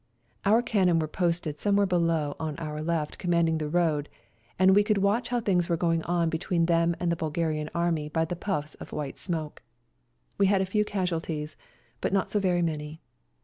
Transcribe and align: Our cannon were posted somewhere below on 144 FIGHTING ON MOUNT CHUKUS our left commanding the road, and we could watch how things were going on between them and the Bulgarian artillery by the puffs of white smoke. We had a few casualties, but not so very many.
Our 0.45 0.63
cannon 0.63 0.97
were 0.97 1.07
posted 1.07 1.59
somewhere 1.59 1.85
below 1.85 2.35
on 2.39 2.55
144 2.55 2.57
FIGHTING 2.57 2.63
ON 2.63 2.65
MOUNT 2.65 2.81
CHUKUS 2.81 2.89
our 2.89 2.99
left 2.99 3.17
commanding 3.19 3.57
the 3.59 3.69
road, 3.69 4.09
and 4.57 4.75
we 4.75 4.83
could 4.83 4.97
watch 4.97 5.27
how 5.27 5.39
things 5.39 5.69
were 5.69 5.77
going 5.77 6.01
on 6.05 6.31
between 6.31 6.65
them 6.65 6.95
and 6.99 7.11
the 7.11 7.15
Bulgarian 7.15 7.67
artillery 7.75 8.09
by 8.09 8.25
the 8.25 8.35
puffs 8.35 8.73
of 8.73 8.91
white 8.93 9.19
smoke. 9.19 9.61
We 10.39 10.47
had 10.47 10.59
a 10.61 10.65
few 10.65 10.83
casualties, 10.83 11.55
but 12.01 12.11
not 12.13 12.31
so 12.31 12.39
very 12.39 12.63
many. 12.63 12.99